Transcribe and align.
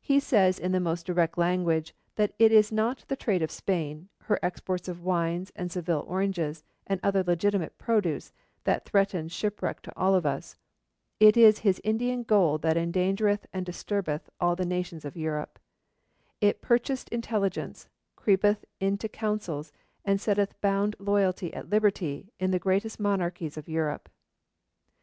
He 0.00 0.20
says 0.20 0.58
in 0.58 0.72
the 0.72 0.80
most 0.80 1.04
direct 1.04 1.36
language 1.36 1.94
that 2.16 2.32
it 2.38 2.50
is 2.50 2.72
not 2.72 3.04
the 3.08 3.14
trade 3.14 3.42
of 3.42 3.50
Spain, 3.50 4.08
her 4.22 4.38
exports 4.42 4.88
of 4.88 5.02
wines 5.02 5.52
and 5.54 5.70
Seville 5.70 6.02
oranges 6.08 6.64
and 6.86 6.98
other 7.02 7.22
legitimate 7.22 7.76
produce, 7.76 8.32
that 8.64 8.86
threatens 8.86 9.32
shipwreck 9.32 9.82
to 9.82 9.90
us 9.90 9.96
all; 10.56 10.60
'it 11.20 11.36
is 11.36 11.58
his 11.58 11.78
Indian 11.84 12.22
gold 12.22 12.62
that 12.62 12.78
endangereth 12.78 13.44
and 13.52 13.66
disturbeth 13.66 14.30
all 14.40 14.56
the 14.56 14.64
nations 14.64 15.04
of 15.04 15.14
Europe; 15.14 15.58
it 16.40 16.62
purchased 16.62 17.10
intelligence, 17.10 17.86
creepeth 18.16 18.64
into 18.80 19.10
councils, 19.10 19.72
and 20.06 20.22
setteth 20.22 20.58
bound 20.62 20.96
loyalty 20.98 21.52
at 21.52 21.68
liberty 21.68 22.32
in 22.40 22.50
the 22.50 22.58
greatest 22.58 22.98
monarchies 22.98 23.58
of 23.58 23.68
Europe.' 23.68 24.08